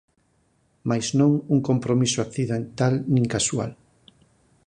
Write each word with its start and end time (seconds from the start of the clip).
Mais 0.89 1.07
non 1.19 1.31
un 1.53 1.59
compromiso 1.69 2.19
accidental 2.25 2.93
nin 3.13 3.25
casual. 3.33 3.71